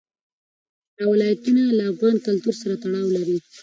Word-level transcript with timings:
دا 0.97 1.03
ولایتونه 1.13 1.61
له 1.77 1.83
افغان 1.93 2.15
کلتور 2.25 2.55
سره 2.61 2.75
تړاو 2.83 3.07
لري. 3.17 3.37